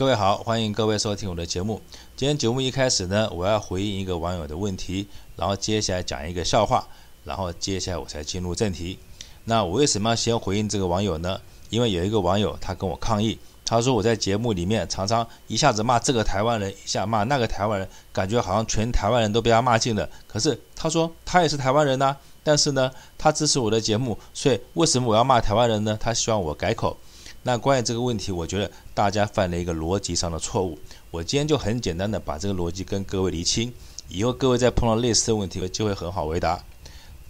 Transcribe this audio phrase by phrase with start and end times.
[0.00, 1.78] 各位好，欢迎各位收听我的节目。
[2.16, 5.06] 今天节目一开始呢，我要回应一个网友的问题，
[5.36, 6.88] 然后接下来讲一个笑话，
[7.22, 8.98] 然后接下来我才进入正题。
[9.44, 11.38] 那我为什么要先回应这个网友呢？
[11.68, 20.08] 因为有一个网友他跟我抗议，他说我在节目里面常常一下子骂这个台湾人，一下骂那个台湾人，感觉好像全台湾人都被他骂尽了。
[20.26, 25.98] 可是他说他也是台湾人呐，但是呢，他支持我的节目，所以为什么我要骂台湾人呢？
[26.00, 26.96] 他希望我改口。
[27.42, 30.78] 那关于这个问题，我觉得大家犯了一个逻辑上的错误。
[31.10, 33.72] 我今天就很简单的把这个逻辑跟各位厘清，
[34.08, 36.62] 以后各位再碰到类似的问题，就会很好回答。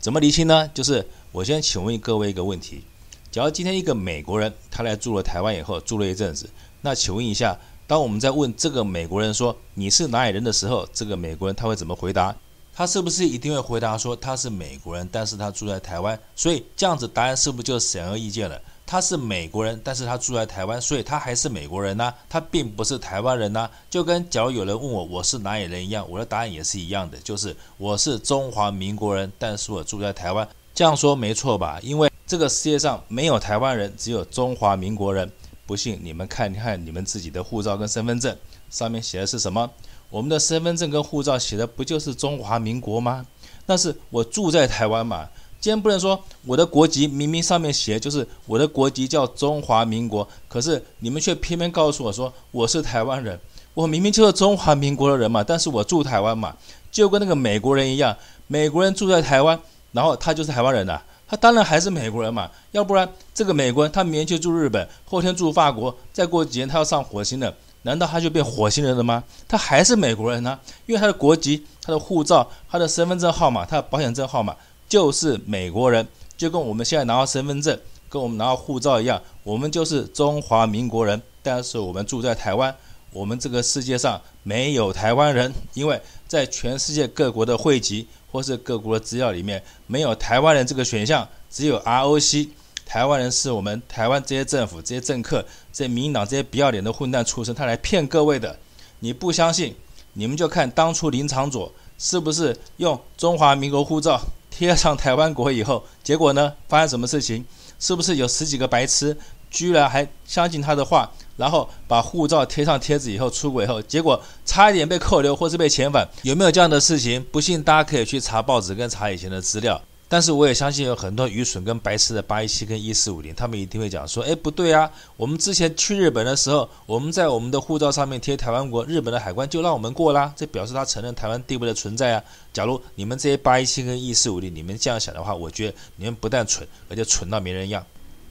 [0.01, 0.69] 怎么厘清呢？
[0.75, 2.83] 就是我先请问各位一个问题：
[3.31, 6.51] 假如今天一个美国人他来住了台湾以后，住了一阵子，
[6.81, 12.35] 那请问一下，当我们在问这个美国人说你是哪里人的时候，这个美国人他会怎么回答？
[12.73, 16.19] 他是不是一定会回答说他是美国人，但是他住在台湾？
[16.35, 18.61] 所以这样子答案是不是就显而易见了？
[18.91, 23.71] 他是美国人，但是他住在台湾，所以他还是美国人呐，他并不是台湾人呐。
[23.89, 30.49] 就跟假如有人问我我是哪里人一样，我的答案也是一样的，就是我是中华民国人，但是我住在台湾。
[30.75, 31.79] 这样说没错吧？
[31.85, 35.31] 因为这个世界上没有台湾人，只有中华民国人。
[35.67, 38.37] 不信你们看看你们自己的护照跟身份证
[38.71, 39.71] 上面写的是什么？
[40.09, 43.25] 我们的身份证跟护照写的不就是中华民国吗？
[43.65, 45.29] 但是我住在台湾嘛。
[45.61, 53.39] 今天不能说我的国籍明明上面写就是我的国籍叫中华民国，可是你们却偏偏告诉我说我是台湾人，
[53.75, 56.57] 我明明就是中华民国的人嘛，但是我住台湾嘛，
[56.91, 58.17] 就跟那个美国人一样，
[58.47, 59.61] 美国人住在台湾，
[59.93, 69.23] 然后他就是台湾人呐，他当然还是美国人嘛，要不然这个美国人他明天就住日本，后天住法国，再过几天他要上火星了，难道他就变火星人了吗？
[69.47, 74.57] 他还是美国人呢，因为他的国籍、他的护照、他的身份证号码、他的保险证号码。
[74.91, 76.07] 就是美国人，
[76.37, 77.79] 就跟我们现在拿到身份证、
[78.09, 81.23] 跟我们拿到护照一样，我们就是中华民国人。
[81.43, 82.75] 但是我们住在台湾，
[83.13, 92.49] 我们这个世界上没有台湾人，因为在全世界各国的汇集或是各国的资料里面，没有台湾人这个选项，只有 ROC。
[92.85, 98.59] 台湾人是我们台湾这些政府、这些政客、这民进党这些不要脸的混蛋出身，他来骗各位的。
[98.99, 99.73] 你不相信，
[100.15, 104.21] 你们就看当初林长佐是不是用中华民国护照。
[104.61, 106.53] 贴上台湾国以后，结果呢？
[106.69, 107.43] 发生什么事情？
[107.79, 109.17] 是不是有十几个白痴
[109.51, 116.07] 居然还相信他的话，然后把护照贴上贴纸以后出轨后，结果差一点被扣留或是被遣返？
[116.25, 117.25] 有没有这样的事情？
[117.33, 119.81] 不信大家可以去查报纸跟查以前的资料。
[120.13, 124.91] 但是我也相信有很多愚蠢跟白痴的八一七跟一四五零，他们一定会讲说：哎，不对啊！
[125.17, 132.25] 我们之前去日本的时候，我们在我们的护照上面贴台湾国，日本的海关就让我们过啦，这表示他承认台湾地位的存在啊。
[132.53, 137.87] 假如你们这些八一七跟一四五零，你们这样想的话，我觉得你们不但蠢，而且蠢到没人样。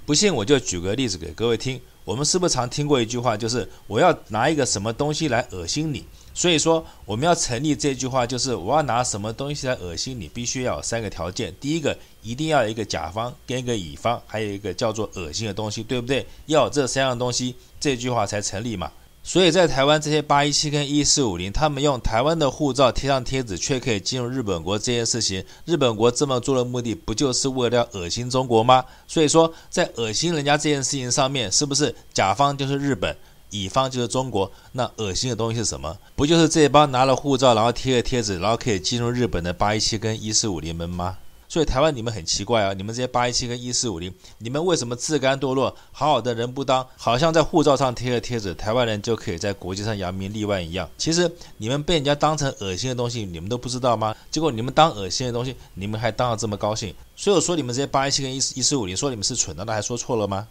[0.05, 6.03] 不信我就举个例子给各位听，我们是不是常听过一句话，就是我要拿一个什么东西来恶心你？
[6.39, 11.53] 所以说，我们要成立这句话，就是我要拿什么东西来恶心你，必须要有三个条件。
[11.59, 16.25] 第一个，一定要有一个甲方跟一个乙方，还有一个叫做恶心的东西，对不对？
[16.45, 18.89] 要有这三样东西，这句话才成立嘛。
[19.21, 28.85] 所以在台湾这些八一七跟一四五零，他们用台湾的护照贴上贴纸，却可以进入日本国这件事情，日本国这么做的目的，不就是为了要恶心中国吗？
[29.09, 33.13] 所以说，在恶心人家这件事情上面，是不是甲方就是日本？
[33.49, 35.97] 乙方就是中国，那恶心的东西是什么？
[36.15, 41.17] 不就是这帮拿了护照，然后贴个贴纸，然后可以进入日本的八一七跟一四五零门吗？
[41.51, 50.87] 所以台湾你们很奇怪啊，你们这些八一七跟一四五零，你们为什么自甘堕落，好好的人不当，好像在护照上贴个贴纸，台湾人就可以在国际上扬名立万一样？
[50.95, 54.15] 其实你们被人家当成恶心的东西，你们都不知道吗？
[54.29, 56.93] 结果你们当恶心的东西，你们还当得这么高兴？
[57.15, 60.47] 所以我说你们这些八一七跟一四五零，说你们是蠢，难道还说错了吗？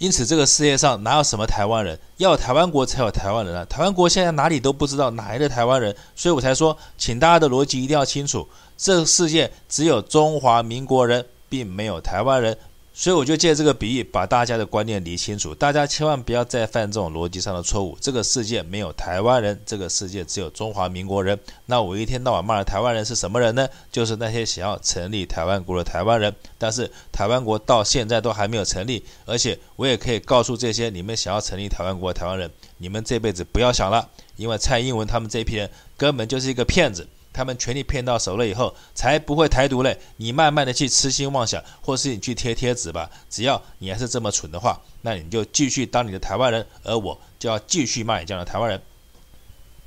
[0.00, 1.98] 因此，这个世界上哪有什么台湾人？
[2.16, 3.66] 要有台湾国才有台湾人啊！
[3.66, 5.94] 台湾国现在哪里都不知道，哪来的台湾人？
[6.16, 8.48] 所以我才说，请大家的逻辑一定要清楚，
[8.78, 12.56] 这个世界只有中华民国人，并没有台湾人。
[13.00, 15.54] 所以我就借这个比喻，把大家的观念理清楚。
[15.54, 17.96] 大家千万不要再犯这种逻辑上的错误。
[17.98, 21.38] 这个世界没有台湾人，这个世界只有中华民国人。
[21.64, 23.66] 那我一天到晚骂的台湾人是什么人呢？
[23.90, 26.36] 就是那些想要成立台湾国的台湾人。
[26.58, 37.08] 但是台湾国到现在都还没有成立，而且我也可以告诉这些你们想要成立台湾国的台湾人，你们这辈子不要想了，因为蔡英文他们这批人根本就是一个骗子。
[37.40, 39.98] 他们权力骗到手了以后，才不会台独嘞。
[40.18, 43.10] 你慢慢的去痴心妄想，或是你去贴贴纸吧。
[43.30, 48.78] 只要你还是这么蠢的话，那你就继续当你的台湾人，而我就要继续骂你这样的台湾人。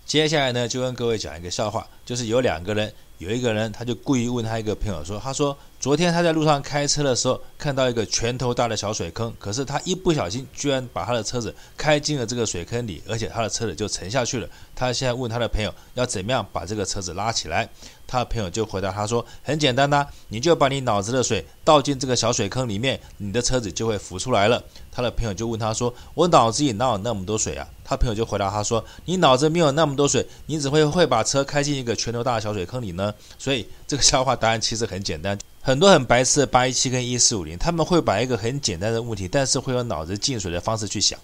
[0.04, 2.92] 接下来呢，就跟各位讲一个笑话，就是有两个人，
[3.24, 14.50] 有一个人他就故意问他一个朋友说：“他说昨天他在路上开车的时候，看到一个拳头大的小水坑，可是他一不小心，居然把他的车子开进了这个水坑里，而且他的车子就沉下去了。
[14.76, 17.70] 他现在问他的朋友要怎么样把这个车子拉起来，
[18.08, 35.38] 他的朋友就回答他说：“很简单呐，你就把你脑子的水倒进这个小水坑里面，你的车子就会浮出来了。”他的朋友就问他说：“我脑子里哪有那么多水啊？”他朋友就回答他说：“你脑子没有那么多水，你只会会把车开进一个拳头大的小水坑里呢。”所以这个笑话答案其实很简单。
[35.62, 41.18] 很多很白痴的八一七跟一四五零，他们会把一个很简单的问题，但是会用脑子进水的方式去想。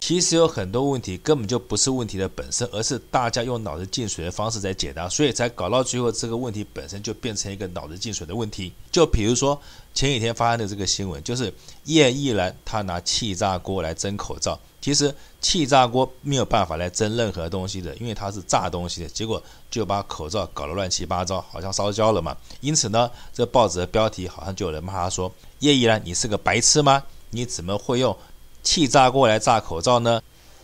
[0.00, 8.72] 其实有很多问题根本就不是问题的本身，而是大家用脑子进水的方式在解答，所以才搞到最后这个问题本身就变成一个脑子进水的问题。
[8.90, 9.60] 就比如说
[9.94, 11.52] 前几天发生的这个新闻，就是
[11.84, 14.58] 叶亦兰他拿气炸锅来蒸口罩。
[14.80, 22.34] 其实气炸锅没有办法来蒸任何东西的，因为它是炸东西的，结果就把口罩搞得乱七八糟，好像烧焦了嘛。
[22.62, 25.30] 因此呢，这报纸的标题好像就有人骂他说
[25.60, 27.02] ：“叶亦兰，你是个白痴吗？
[27.28, 28.16] 你怎么会用
[28.62, 30.20] 气炸锅来炸口罩呢？”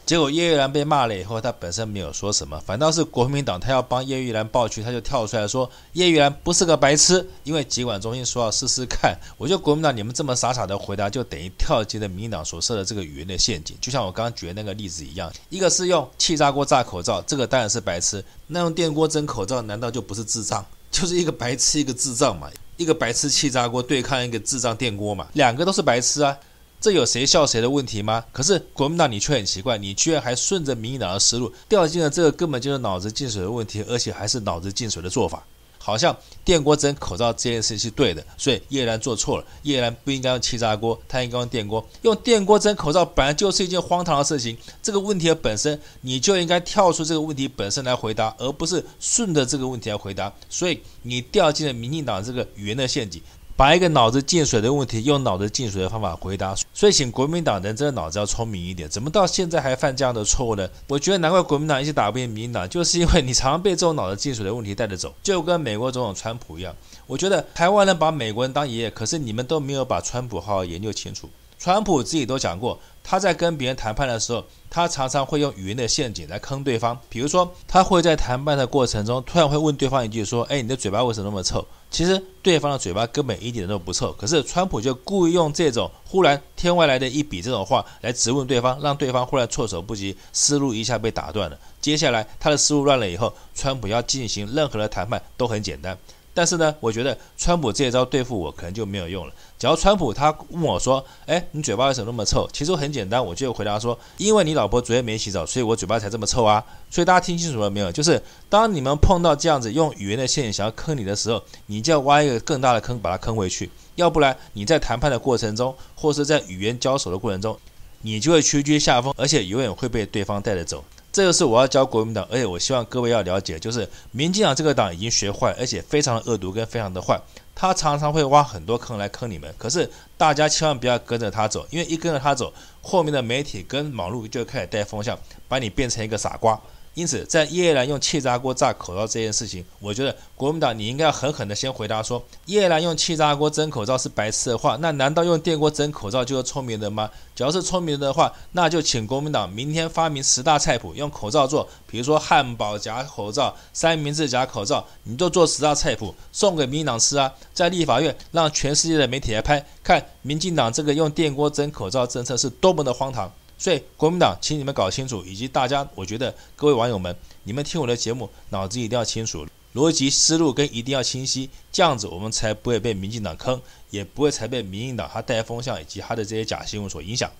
[0.06, 9.18] 结果叶玉兰被骂了以后，他本身没有说什么，反倒是国民党他要帮叶玉兰抱屈，他就跳出来说叶玉兰不是个白痴，因为疾管中心说要试试看。
[9.36, 13.76] 我觉得国民党你们这么傻傻的回答，就等于跳进了民进党所设的这个语言的陷阱。
[13.80, 20.64] 就像我刚刚举的那个例子一样，一个是用气炸锅炸口罩，这个当然是白痴；那用电锅蒸口罩，难道就不是智障？
[20.92, 22.48] 就是一个白痴，一个智障嘛？
[22.76, 25.26] 一个白痴气炸锅对抗一个智障电锅嘛？
[25.32, 26.38] 两个都是白痴啊！
[26.86, 28.24] 这有谁笑谁的问题吗？
[28.30, 35.44] 可是国民党你却很奇怪，你居然还顺着民进党的思路掉进了这个根本就是脑子进水的问题，而且还是脑子进水的做法。
[35.80, 41.84] 好像电锅蒸口罩这件事是对的，所以叶兰做错了，叶兰不应该用气炸锅，他应该用电锅。
[42.02, 50.32] 用电锅蒸口罩本来就是一件荒唐的事情，这个问题的本身你就应该跳出这个问题本身来回答，而不是顺着这个问题来回答。
[50.48, 53.20] 所以你掉进了民进党这个语言的陷阱。
[53.56, 60.68] 把一个脑子进水的问题用脑子进水的方法回答，所以请国民党人真的脑子要聪明一点，怎么到现在还犯这样的错误呢？
[60.88, 66.76] 我觉得难怪国民党一直打不赢民党，就是因为你常常被这种脑子进水的问题带着走，就跟美国总统川普一样。
[67.06, 71.30] 我觉得台湾人把美国人当爷爷，可是你们都没有把川普好好研究清楚。
[71.58, 76.98] 川普自己都讲过，他在跟别人谈判的时候，他常常会用语言的陷阱来坑对方。
[77.08, 91.58] 比如说，他会在谈判的过程中，突然会问对方一句说：“哎，你的嘴巴为什么那么臭？”其实对方的嘴巴根本一点都不臭，可是川普就故意用这种忽然天外来的一笔这种话来质问对方，让对方忽然措手不及，思路一下被打断了。
[91.80, 95.96] 接下来他的思路乱了以后，川普要进行任何的谈判都很简单。
[96.36, 99.32] 但是呢，我觉得川普这一招对付我可能就没有用了。
[99.56, 106.62] 假如川普他问我说：“哎，你嘴巴为什么那么臭？”其实很简单，我就回答说：“因为你老婆昨天没洗澡，所以我嘴巴才这么臭啊。”
[106.92, 107.90] 所以大家听清楚了没有？
[107.90, 113.70] 就是当你们碰到这样子用语言的陷阱想要坑你的时候，你就要挖一个更大的坑把它坑回去。
[113.94, 117.58] 要不然你在谈判的过程中，或是在语言交手的过程中，
[118.02, 120.84] 你就会屈居下风，而且永远会被对方带着走。
[121.16, 127.18] 这就是我要教国民党，而且我希望各位要了解，就是民进党这个党已经学坏，而且非常的恶毒跟非常的坏。
[127.54, 132.52] 他常常会挖很多坑来坑你们，可是大家千万不要跟着他走，因为一跟着他走，
[132.82, 135.18] 后面的媒体跟网络就开始带风向，
[135.48, 136.60] 把你变成一个傻瓜。
[136.96, 147.10] 因此，在叶兰用气炸锅炸口罩这件事情，我觉得国民党你应该要狠狠的先回答说，叶兰用气炸锅蒸口罩是白痴的话，那难道用电锅蒸口罩就是聪明的吗？
[147.34, 163.30] 只要是聪明的话，那就请国民党明天发明十大菜谱，用口罩做，比如说汉堡夹口罩、三明治夹口罩，你就做十大菜谱送给民进党吃啊，在立法院让全世界的媒体来拍，看民进党这个用电锅蒸口罩政策是多么的荒唐。
[163.58, 173.60] 所以，国民党，请你们搞清楚，以及大家，我觉得各位网友们，你们听我的节目，脑子一定要清楚，逻辑思路跟一定要清晰，这样子我们才不会被民进党坑，
[173.90, 177.30] 也不会才被民进党他带风向以及他的这些假新闻所影响。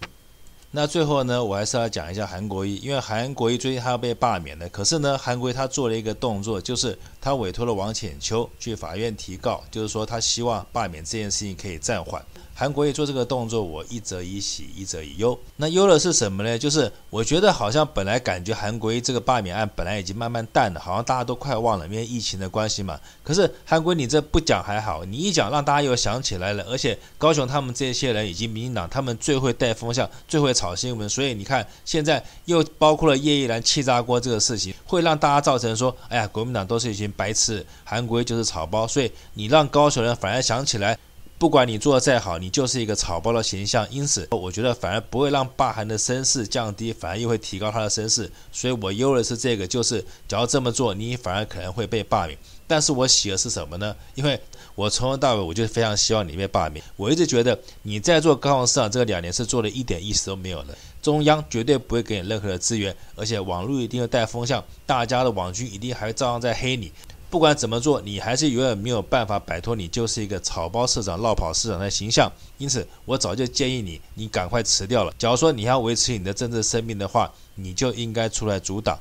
[0.72, 12.22] 那最后呢，我还是要讲一下韩国瑜，因为韩国瑜最近他要被罢免了，可是呢，韩国瑜他做了一个动作，就是他委托了王浅秋去法院提告，就是说他希望罢免这件事情可以暂缓。
[12.58, 15.38] 韩国瑜做这个动作，我一则以喜，一则以忧。
[15.56, 16.58] 那忧的是什么呢？
[16.58, 22.98] 就是我觉得好像本来感觉韩国瑜这个罢免案本来已经慢慢淡了，好像大家都快忘了，因为疫情的关系嘛。
[23.22, 26.64] 可是韩国你这不讲还好，你一讲让大家又想起来了。
[26.70, 40.96] 而且高雄他们这些人以及民进党，他们最会带风向，最会炒新闻，所以你看现在又包括了叶一兰气炸锅这个事情，会让大家造成说，哎呀，国民党都是一群白痴，韩国瑜就是草包，所以你让高雄人反而想起来。
[41.38, 48.30] 不管你做的再好，你就是一个草包的形象，因此我觉得反而不会让罢韩的声势降低，反而又会提高他的声势。
[48.50, 52.38] 所以我忧的是这个，就是只要这么做，你反而可能会被罢免。
[52.66, 53.94] 但是我喜的是什么呢？
[54.14, 54.40] 因为
[54.74, 56.82] 我从头到尾我就非常希望你被罢免。
[56.96, 60.76] 我一直觉得你在做高雄市长这个两年是做的一点意思都没有的。
[61.02, 66.90] 中央绝对不会给你任何的资源，而且网络一定会带风向，大家的网军一定还照样在黑你。
[67.28, 72.30] 不管怎么做，你还是永远没有办法摆脱你就是一个草包市长、落跑市长的形象。
[72.56, 75.12] 因此，我早就建议你，你赶快辞掉了。
[75.18, 78.98] 假如说你要维持你的政治生命的话，你就应该出来阻挡。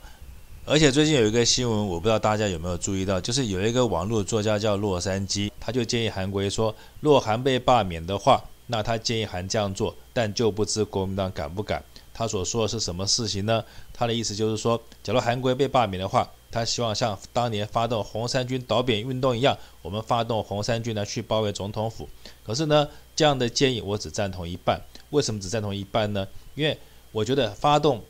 [0.65, 11.83] 而且最近有一个新闻，我不知道大家有没有注意到，就是有一个网络作家叫洛杉矶，他就建议韩国瑜说，若韩被罢免的话，那他建议韩这样做，但就不知国民党敢不敢。
[12.17, 13.63] 他所说的是什么事情呢？
[13.93, 22.07] 他的意思就是说，假如韩国被罢免的话，他希望像当年发动红衫军倒扁运动一样，我们发动红衫军呢去包围总统府。
[22.45, 24.81] 可是呢，这样的建议我只赞同一半。
[25.09, 26.25] 为什么只赞同一半呢？
[26.55, 26.79] 因为
[27.11, 28.01] 我觉得发动。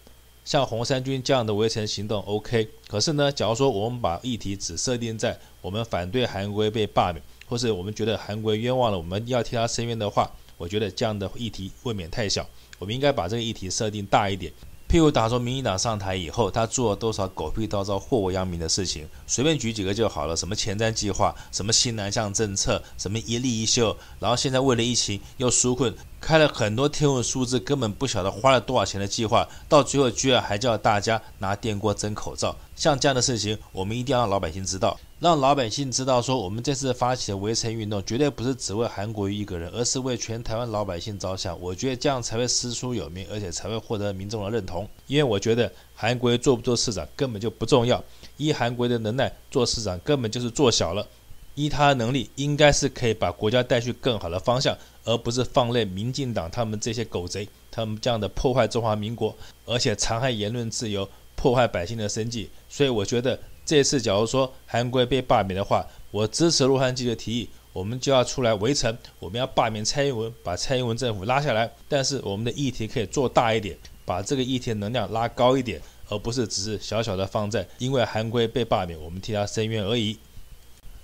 [0.46, 2.70] 像红衫军这样的围城行动，OK。
[2.88, 7.20] 可是呢，假如说我们把议题只设定在我们反对韩国被罢免，
[7.50, 12.48] 或是我们觉得韩国冤枉了，我们要替他伸冤的话，我觉得这样的议题未免太小。
[12.80, 14.52] 我们应该把这个议题设定大一点。
[14.88, 20.36] 譬如打说，民进党上台以后，他做了多少狗屁倒灶、祸国殃民的事情，随便举几个就好了。
[20.38, 25.94] 什么前瞻计划，什么新南向政策，什么一例一休，然后现在为了疫情又纾困。
[26.22, 32.56] 开了很多天文数字，根本不晓得花了多少钱的计划，到最后居然还叫大家拿电锅蒸口罩。
[32.76, 41.60] 像这样的事情，我们一定要让老百姓知道，让老百姓知道说，我们这次发起的围城运动，绝对不是只为韩国瑜一个人，而是为全台湾老百姓着想。
[41.60, 44.88] 我觉得这样才会师出有名，而且才会获得民众的认同。
[45.08, 48.04] 因为我觉得韩国瑜做不做市长根本就不重要，
[48.38, 51.08] 依韩国瑜的能耐，做市长根本就是做小了。
[51.56, 62.48] 依他的能力，应该是可以把国家带去更好的方向，而不是放任民进党他们这些狗贼，他们这样的破坏中华民国，而且残害言论自由，破坏百姓的生计。
[62.70, 71.70] 所以我觉得这次假如说韩国被罢免的话，我支持洛杉矶的提议，我们就要出来围城，我们要罢免蔡英文，把蔡英文政府拉下来。
[71.90, 80.16] 但是我们的议题可以做大一点，把这个议题能量拉高一点，而不是只是小小的放在因为韩国被罢免，我们替他申冤而已。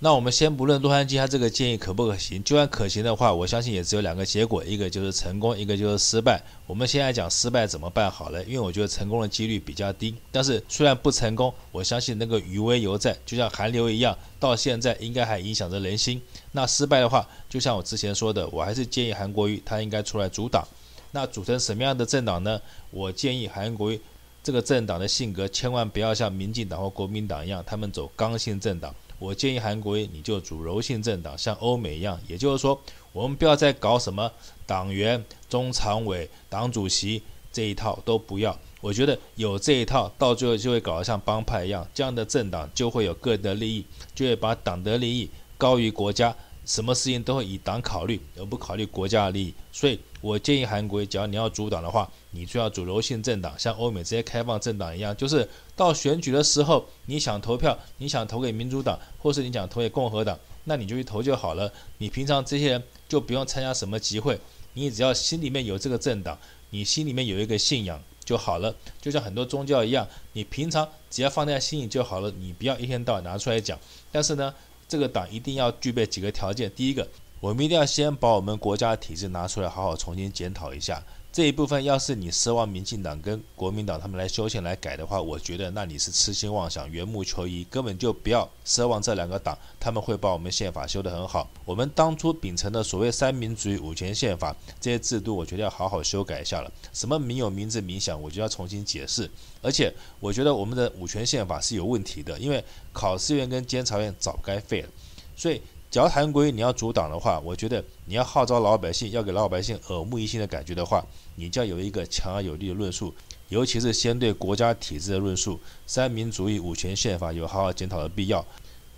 [0.04, 6.42] 那我们先不论洛杉矶他这个建议可不可行，就算可行的话，我相信也只有两个结果，一个就是成功，一个就是失败。
[6.66, 10.12] 我们现在讲失败怎么办好了，因为我觉得成功的几率比较低。
[10.32, 16.20] 但是虽然不成功，我相信那个余威犹在，就像寒流一样，到现在应该还影响着人心。
[16.50, 20.66] 那失败的话，就像我之前说的，我还是建议韩国瑜他应该出来组党。
[21.12, 22.60] 那组成什么样的政党呢？
[22.90, 24.00] 我建议韩国瑜
[24.42, 28.92] 这个政党的性格千万不要像民进党或国民党一样，他们走刚性政党。
[29.22, 32.18] 我建议韩国，你就组柔性政党，像欧美一样。
[32.26, 32.76] 也就是说，
[33.12, 34.28] 我们不要再搞什么
[34.66, 38.58] 党员、中常委、党主席这一套都不要。
[38.80, 46.34] 我觉得有这一套，到最后就会搞得像帮派一样，这样的政党就会有个人的利益，就会把党的利益高于国家。
[46.64, 49.54] 什么事情都会以党考虑，而不考虑国家的利益。
[49.72, 61.70] 所以我建议韩国，只要你要主党的话，你就要主柔性政党，像欧美这些开放政党一样，就是到选举的时候，你想投票，你想投给民主党，或是你想投给共和党，那你就去投就好了。
[61.98, 64.38] 你平常这些人就不用参加什么集会，
[64.74, 66.38] 你只要心里面有这个政党，
[66.70, 68.72] 你心里面有一个信仰就好了。
[69.00, 73.76] 就像很多宗教一样，你平常只要放在心里就好了，你不要一天到晚拿出来讲。
[74.12, 74.54] 但是呢，
[74.86, 76.70] 这个党一定要具备几个条件。
[76.76, 77.06] 第一个，
[77.42, 81.02] 我们一定要先把我们国家的体制拿出来，好好重新检讨一下。
[81.32, 91.50] 这一部分，要是你奢望民进党跟国民党他们来修宪来改的话，我觉得那你是痴心妄想、缘木求鱼，根本就不要奢望这两个党他们会把我们宪法修得很好。
[91.64, 96.70] 我们当初秉承的所谓三民主义、五权宪法这些制度，我觉得要好好修改一下了。
[96.92, 99.28] 什么民有、民治、民享，我就要重新解释。
[99.60, 104.88] 而且，我觉得我们的五权宪法是有问题的，因为考试院跟监察院早该废了。
[105.34, 105.60] 所以，
[105.92, 111.04] 只要韩国你要阻挡的话，我觉得你要号召老百姓，要给老百姓耳目一新的感觉的话。
[111.36, 113.14] 你就要有一个强而有力的论述，
[113.50, 118.42] 尤其是先对国家体制的论述，三民主义、五权宪法有好好检讨的必要。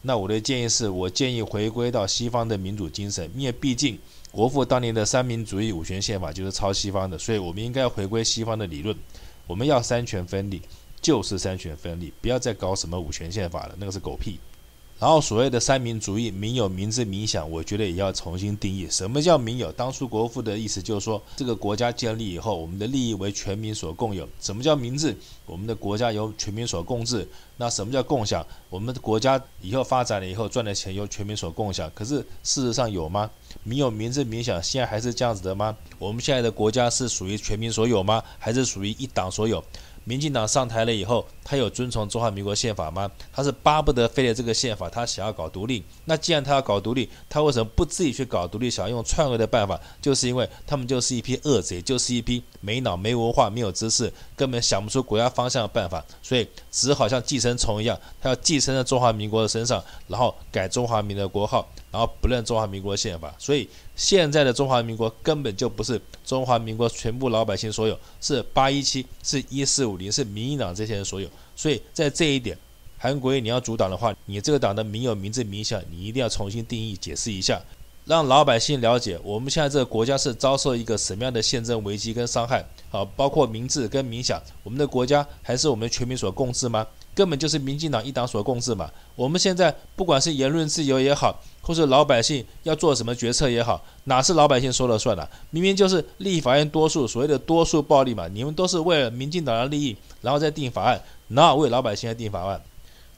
[0.02, 3.98] 那我的建议是，我建议回归到西方的民主精神，因为毕竟
[4.30, 8.96] 国父当年的三民主义、五权宪法就是抄西方的，所以我们应该回归西方的理论。
[9.48, 10.62] 我们要三权分立，
[11.00, 14.38] 就是三权分立，不要再搞什么五权宪法了，那个是狗屁。
[15.00, 18.86] 然后所谓的三民主义，民有、民治、民享，我觉得也要重新定义。
[18.88, 19.70] 什么叫民有？
[19.72, 24.26] 当初国父的意思就是说，这个国家建立以后，我们的利益为全民所共有。
[24.40, 25.14] 什么叫民治？
[25.46, 27.28] 我们的国家由全民所共治。
[27.56, 28.44] 那什么叫共享？
[28.70, 31.90] 我们的国家以后发展了以后赚的钱由全民所共享。
[31.94, 33.30] 可是事实上有吗？
[33.62, 35.76] 民有、民治、民享，现在还是这样子的吗？
[35.98, 38.22] 我们现在的国家是属于全民所有吗？
[38.38, 39.62] 还是属于一党所有？
[40.04, 43.10] 民进党上台了以后，他有遵从中华民国宪法吗？
[43.32, 45.82] 他是巴不得废了这个宪法，他想要搞独立。
[46.04, 49.80] 那既然他要搞独立，他为什么不自己去搞独立，想要用篡位的办法？
[50.00, 63.32] 就是因为他们就是一批恶贼，就是一批没脑、没文化、没有知识，根本想不出国家方向的办法，所以只好像寄生虫一样，他要寄生在中华民国的身上，然后改中华民的国号，然后不认中华民国宪法。
[63.38, 71.28] 所以现在的中华民国根本就不是中华民国全部老百姓所有，是八一七，是一四五零，是民进党这些人所有。
[71.54, 72.58] 所以在这一点，
[72.98, 77.62] 韩国你要阻挡的话，你这个党的民有、民治、民享，你一定要重新定义、解释一下，
[78.06, 82.66] 让老百姓了解我们现在这个国家是遭受一个什么样的宪政危机跟伤害。
[82.90, 86.84] 好，包括民治跟民享，我们的国家还是我们全民所共治吗？
[87.14, 88.90] 根本就是民进党一党所共治嘛。
[89.14, 95.28] 我们现在不管是言论自由也好，或是老百姓要做什么决策也好，哪是老百姓说了算的？
[95.50, 98.26] 明明就是立法院多数，所谓的多数暴力嘛。
[98.28, 102.60] 你们都是为了民进党的利益，然后再定法案，哪有为老百姓来定法案？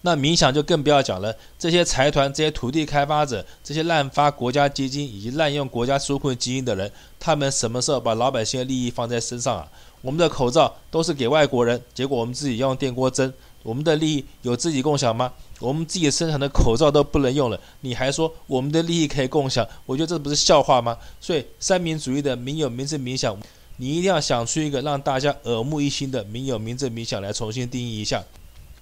[0.02, 1.34] 那民享就更不要讲了。
[1.58, 6.88] 这些财团、这些土地开发者、这些滥发国家基金以及滥用国家纾困基金的人，
[7.18, 9.66] 他们什么时候把老百姓的利益放在身上啊？
[10.02, 13.32] 我们的口罩都是给外国人，结果我们自己用电锅蒸，
[13.66, 15.32] 我们的利益有自己共享吗？
[15.58, 19.66] 我们自己生产的口罩都不能用了，你还说我们的利益可以共享？
[19.84, 20.96] 我觉得这不是笑话吗？
[21.20, 23.36] 所以三民主义的民有、民治、民享，
[23.78, 28.22] 你一定要想出一个让大家耳目一新的民有、民治、民享来重新定义一下。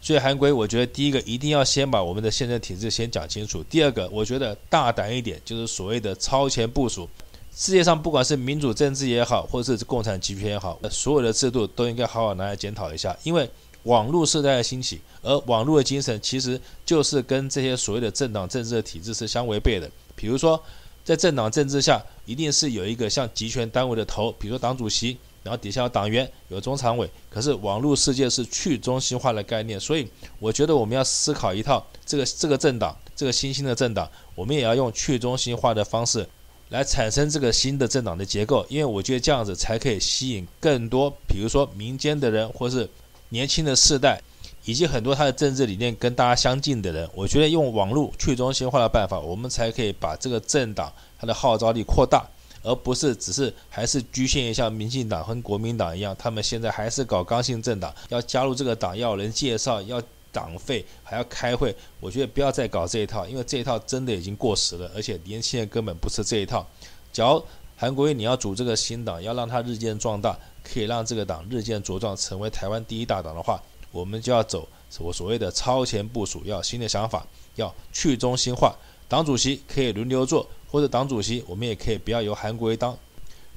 [0.02, 3.64] 所以韩国，我觉得第一个一定要先把我们的宪政体制先讲清楚。
[3.70, 7.08] 第二个，我觉得大胆一点，就是所谓的超前部署。
[7.56, 13.16] 世界上不管是民主政治也好，或者是共产集权也好，所有的制度都应该好好拿来检讨一下。
[13.22, 13.48] 因为
[13.84, 19.90] 网络时代的兴起，而网络的精神其实就是跟这些所谓的政党政治的体制是相违背的。
[20.14, 20.62] 比如说，
[21.04, 25.16] 在政党政治下，一定是有一个像集权单位的头，比如说党主席。
[25.44, 36.26] 然后底下有党员，有中常委，可是网络世界是去中心化的概念，所以我觉得我们要思考一套这个这个政党，这个新兴的政党，我们也要用去中心化的方式
[36.70, 42.88] 来产生这个新的政党的结构，因为我觉得这样子才可以吸引更多，比如说民间的人，或是
[43.34, 44.22] 年轻的世代，
[44.64, 52.24] 以及很多他的政治理念跟大家相近的人，我觉得用网络去中心化的办法，我们才可以把这个政党它的号召力扩大。
[52.66, 60.00] 而不是只是还是局限于像民进党和国民党一样，他们现在还是搞刚性政党，要加入这个党要有人介绍，要
[60.32, 61.76] 党费，还要开会。
[62.00, 66.66] 我觉得不要再搞这一套，因为这一套真的已经过时了，而且年轻人根本不吃这一套。
[67.12, 67.44] 假如
[67.76, 73.60] 韩国瑜你要组这个新党，要让它日渐壮大，可以让这个党日渐茁壮，成为台湾第一大党的话，
[73.90, 78.74] 我们就要走我所谓的超前部署，要新的想法，要去中心化，
[79.08, 80.46] 党主席可以轮流做。
[80.70, 82.98] 或者党主席，我们也可以不要由韩国瑜当，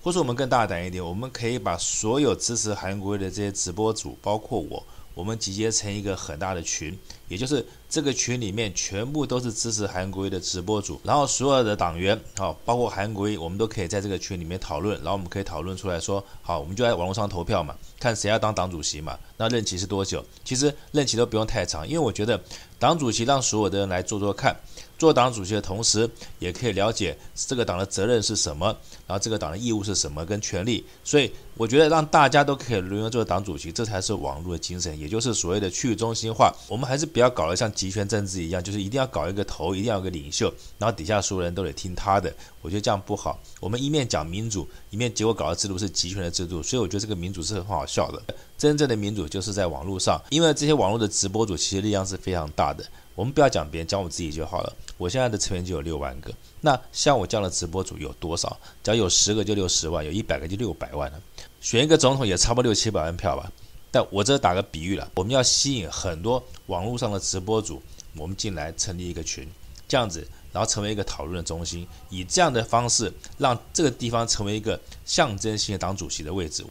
[0.03, 4.84] 或者我们更大胆一点，我们可以把所有支持韩国瑜的这些直播主，包括我，
[5.17, 6.95] 我们集结成一个很大的群，
[7.27, 20.23] 也就是这个群里面全部都是支持韩国瑜的直播主，然后所有的党员，好，包括韩国瑜，我们都可以在这个群里面讨论，然后我们可以讨论出来说，好，我们就在网络上投票嘛，看谁要当党主席嘛，那任期是多久？
[20.45, 22.39] 其实任期都不用太长，因为我觉得
[22.77, 24.56] 党主席让所有的人来做做看。
[24.99, 28.75] 做党主席的同时，也可以了解这个党的责任是什么，
[29.07, 30.85] 然后这个党的义务是什么跟权利。
[31.03, 36.53] 所以我觉得让大家都可以轮流做党主席，这才是网络的精神，也就是所谓的去中心化。
[36.67, 42.31] 我们还是不要搞得像集权政治一样，就是一定要搞一个头，一定要有个领袖，然后底下所有人都得听他的。
[42.61, 43.39] 我觉得这样不好。
[43.61, 48.21] 我们一面讲民主，一面结果搞的制度是集权的制度，所以我觉得这个民主是很好笑的。
[48.57, 52.83] 真正的民主就是在网络上，因为这些网络的直播主其实力量是非常大的。
[53.15, 54.75] 我们不要讲别人，讲我自己就好了。
[54.97, 58.55] 我现在的成员就有六万个，那像我这样的直播主有多少？
[58.83, 61.21] 只要有十个就六十万，有一百个就六百万了。
[61.62, 63.51] 选一个总统也差不多六七百万票吧。
[63.89, 67.81] 但我这打个比喻了，我们要吸引很多网络上的直播主，
[68.15, 69.49] 我们进来成立一个群，
[69.88, 76.65] 这样子，然后成为一个讨论的中心，以这样的方式让这个地方成为一个象征性的党主席的位置。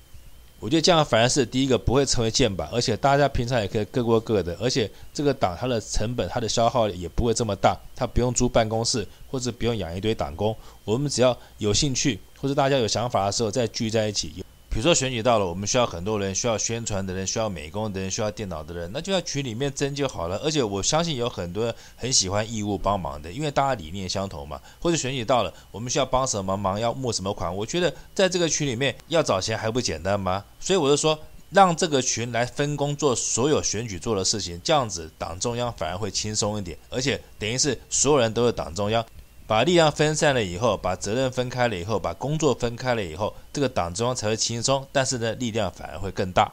[0.66, 14.44] 我觉得这样反而是第一个不会成为箭靶，而且大家平常也可以各过各的，而且这个党它的成本、它的消耗也不会这么大，它不用租办公室，或者不用养一堆党工，我们只要有兴趣或者大家有想法的时候再聚在一起。
[14.76, 20.36] 比如说选举到了，我们需要很多人，需要宣传的人，需要美工的人，需要电脑的人，那就在群里面争就好了。
[20.44, 24.60] 而且我相信有很多人很喜欢义务帮忙的，因为大家理念相同嘛。
[24.78, 30.44] 或者选举到了，我们需要帮什么忙，要募什么款，我觉得在这个群里面要找钱还不简单吗？
[30.60, 39.02] 所以我就说，让这个群来分工做所有选举做的事情，这样子党中央反而会轻松一点，而且等于是所有人都是党中央。
[39.46, 46.52] 把力量分散了以后，把责任分开了以后，把工作分开了以后，这个党中央才会轻松，但是呢，力量反而会更大。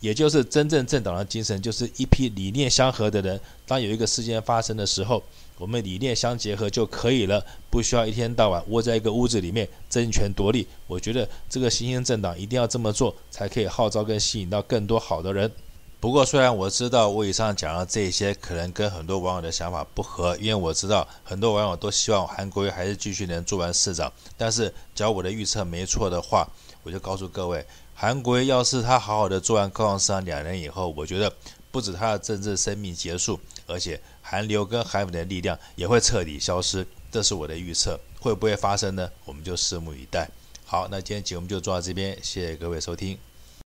[0.00, 3.40] 也就是真正政党的精神，就是一批理念相合的人。
[3.66, 5.22] 当有一个事件发生的时候，
[5.56, 10.66] 我们理念相结合就可以了，不需要一天到晚窝在一个屋子里面争权夺利。
[10.88, 15.50] 我觉得这个新兴政党一定要这么做，才可以号召跟吸引到更多好的人。
[16.00, 24.12] 不过，虽然我知道我以上讲的这些可能跟很多网友的想法不合，因为我知道很多网友都希望韩国瑜还是继续能做完市长。
[24.36, 26.46] 但是，只要我的预测没错的话，
[26.82, 31.32] 我就告诉各位，韩国瑜要是他好好的做完高雄市长两年以后，我觉得
[31.70, 36.86] 不止他的政治生命结束，而且韩流跟韩粉的力量也会彻底消失。
[37.10, 39.10] 这是我的预测，会不会发生呢？
[39.24, 40.28] 我们就拭目以待。
[40.66, 43.16] 好，那今天节目就做到这边，谢谢各位收听。